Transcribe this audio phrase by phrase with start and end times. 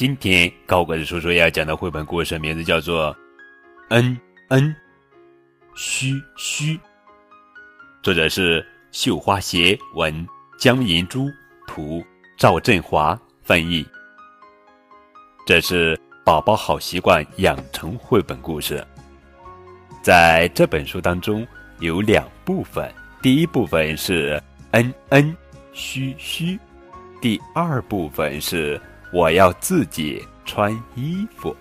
[0.00, 3.14] 今天高个子叔叔要讲的绘本故事名字叫做
[3.90, 4.18] 《嗯
[4.48, 4.74] 嗯
[5.74, 6.74] 嘘嘘》，
[8.02, 10.26] 作者是绣花鞋文，
[10.58, 11.28] 江银珠
[11.66, 12.02] 图，
[12.38, 13.86] 赵振华翻译。
[15.44, 18.82] 这是宝宝好习惯养成绘本故事。
[20.00, 21.46] 在这本书当中
[21.80, 22.90] 有两部分，
[23.20, 25.36] 第一部分是嗯嗯
[25.74, 26.58] 嘘嘘，
[27.20, 28.80] 第二部分是。
[29.12, 31.54] 我要自己穿衣服。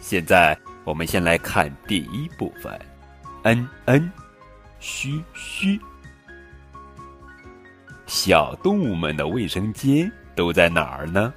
[0.00, 2.80] 现在我们先来看第一部分，
[3.44, 4.10] 嗯嗯，
[4.78, 5.78] 嘘嘘。
[8.06, 11.32] 小动物们的卫生间都在哪儿呢？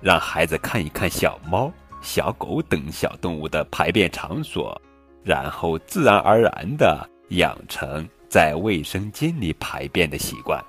[0.00, 4.80] 让孩子看一看小猫、小狗等小动物的排便场所，
[5.24, 10.62] 然后自然而然的养成在卫生间里排便的习惯。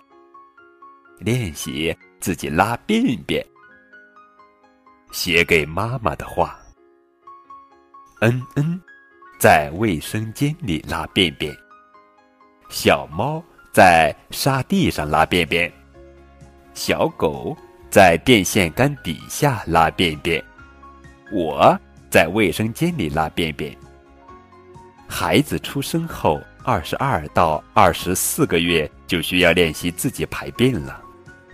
[1.20, 3.46] 练习自己拉便便。
[5.12, 6.60] 写给妈妈的话。
[8.22, 8.82] 嗯嗯，
[9.40, 11.56] 在卫生间里拉便便。
[12.70, 15.72] 小猫在沙地上拉便便。
[16.74, 17.56] 小狗
[17.90, 20.44] 在电线杆底下拉便便。
[21.32, 21.78] 我
[22.10, 23.76] 在卫生间里拉便便。
[25.08, 31.02] 孩子出生后二十二到二十四个月就需要练习自己排便了，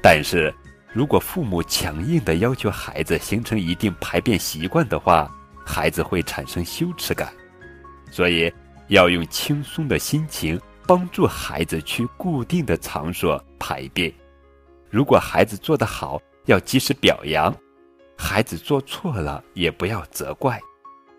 [0.02, 0.54] 但是。
[0.94, 5.28] 如果父母强硬的要求孩子形成一定排便习惯的话，
[5.66, 7.34] 孩子会产生羞耻感，
[8.12, 8.54] 所以
[8.90, 14.14] 要用轻松的心情帮助孩子去固定的场所排便。
[14.92, 17.52] 如果孩子做得好，要及时表扬；
[18.16, 20.60] 孩子做错了，也不要责怪。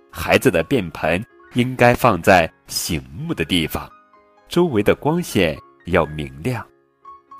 [0.09, 1.21] 孩子的便盆
[1.55, 3.91] 应该放在醒目的地方，
[4.49, 6.65] 周围的光线要明亮，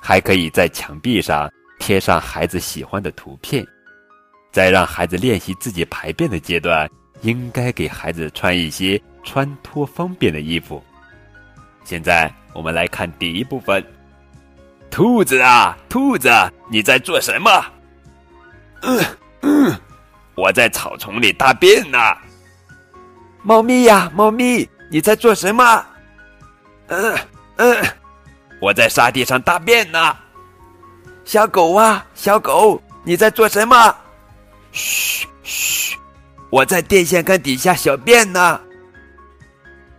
[0.03, 1.49] 还可以在墙壁上。
[1.85, 3.63] 贴上孩子喜欢的图片，
[4.51, 6.89] 在让孩子练习自己排便的阶段，
[7.21, 10.83] 应该给孩子穿一些穿脱方便的衣服。
[11.85, 13.85] 现在我们来看第一部分：
[14.91, 16.31] 兔子啊，兔子，
[16.71, 17.51] 你在做什么？
[18.81, 19.05] 嗯
[19.43, 19.79] 嗯，
[20.37, 21.99] 我在草丛里大便呢。
[23.43, 25.85] 猫咪呀，猫咪，你在做什么？
[26.87, 27.15] 嗯
[27.57, 27.85] 嗯，
[28.59, 30.17] 我在沙地上大便呢。
[31.25, 33.97] 小狗啊，小狗，你在做什么？
[34.73, 35.97] 嘘嘘，
[36.51, 38.61] 我在电线杆底下小便呢。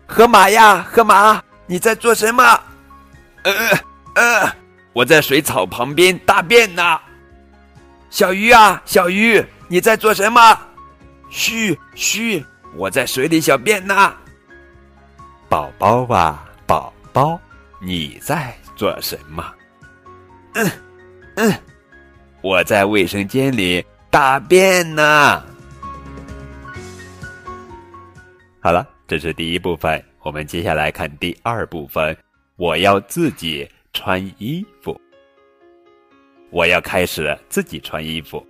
[0.06, 2.44] 河马呀，河马，你在做什么？
[3.44, 3.54] 呃
[4.14, 4.52] 呃，
[4.94, 7.00] 我在水草旁边大便呢。
[8.12, 10.60] 小鱼啊，小鱼，你在做什么？
[11.30, 14.14] 嘘嘘，我在水里小便呢。
[15.50, 17.40] 宝宝啊，宝宝，
[17.82, 19.44] 你在做什么？
[20.54, 20.70] 嗯。
[21.36, 21.54] 嗯，
[22.42, 25.44] 我在卫生间里大便呢。
[28.62, 32.16] 好了，这是第一部分，我们接下来看第二部分。
[32.58, 35.00] 我要自己穿衣服，
[36.52, 38.46] 我要开始自己穿衣服，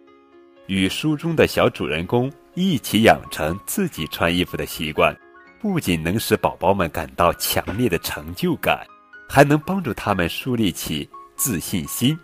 [0.68, 5.16] 与书中的小主人公一起养成自己穿衣服的习惯，
[5.60, 8.86] 不仅能使宝宝们感到强烈的成就感，
[9.28, 12.16] 还能帮助他们树立起自信心。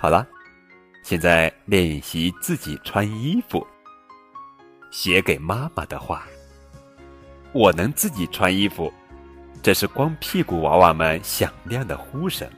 [0.00, 0.24] 好了，
[1.02, 3.66] 现在练习自己穿衣服。
[4.92, 6.22] 写给妈妈的话：
[7.52, 8.92] 我能自己穿衣服。
[9.60, 12.48] 这是光屁股娃娃们响亮的呼声。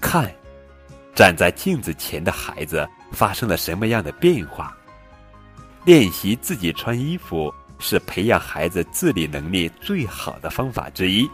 [0.00, 0.34] 看，
[1.14, 4.74] 站在镜子前的孩子发生了什么样的变化？
[5.84, 11.28] 练习自己穿衣服是培养孩子自理能力最好的方法之一。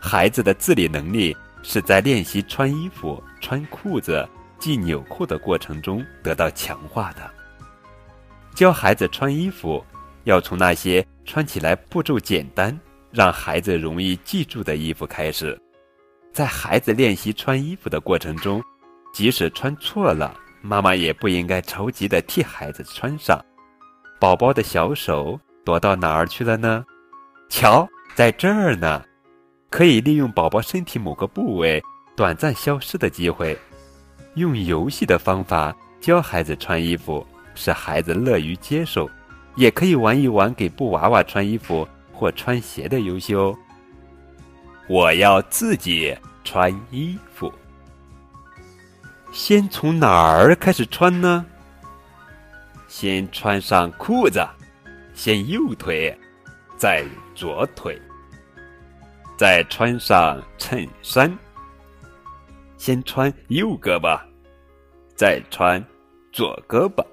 [0.00, 4.28] 孩子的自理能力是在练习穿衣服、穿裤子。
[4.58, 7.30] 系纽扣的过程中得到强化的。
[8.54, 9.84] 教孩子穿衣服，
[10.24, 12.76] 要从那些穿起来步骤简单、
[13.10, 15.56] 让孩子容易记住的衣服开始。
[16.32, 18.62] 在孩子练习穿衣服的过程中，
[19.12, 23.38] 即使穿错了，妈妈也不应该着急的替孩子穿上。
[24.18, 26.84] 宝宝的小手躲到哪儿去了呢？
[27.48, 29.02] 瞧，在这儿呢。
[29.68, 31.82] 可以利用宝宝身体某个部位
[32.16, 33.58] 短暂消失的机会。
[34.36, 39.10] 用游戏的方法教孩子穿衣服，使孩子乐于接受，
[39.56, 43.56] 也可以玩一玩给布娃娃穿衣服或穿鞋的游戏哦。
[44.88, 47.50] 我要自己穿衣服，
[49.32, 51.44] 先从哪儿开始穿呢？
[52.88, 54.46] 先穿上裤子，
[55.14, 56.14] 先右腿，
[56.76, 57.02] 再
[57.34, 58.00] 左腿，
[59.36, 61.36] 再穿上衬衫。
[62.86, 64.16] 先穿右胳膊，
[65.16, 65.84] 再穿
[66.30, 67.04] 左胳膊，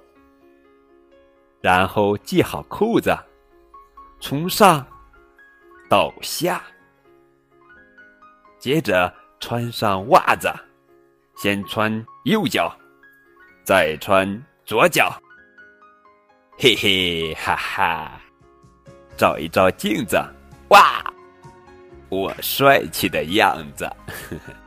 [1.61, 3.11] 然后系好裤子，
[4.19, 4.85] 从上
[5.89, 6.61] 到下，
[8.59, 10.47] 接着穿上袜子，
[11.37, 12.71] 先穿右脚，
[13.63, 14.29] 再穿
[14.65, 15.11] 左脚。
[16.59, 18.21] 嘿嘿哈哈，
[19.17, 20.23] 照一照镜子，
[20.69, 21.03] 哇，
[22.09, 23.89] 我帅气的样子。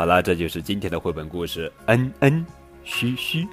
[0.00, 1.70] 好了，这就是今天的绘本故事。
[1.84, 2.46] 嗯嗯，
[2.84, 3.46] 嘘嘘，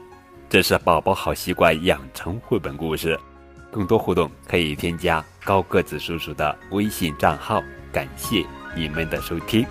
[0.47, 3.19] 这是宝宝好习惯养成绘本故事。
[3.69, 7.61] 更多互动可以添加高个子叔叔的微信账号。
[7.91, 8.45] 感谢
[8.77, 9.65] 你们的收听。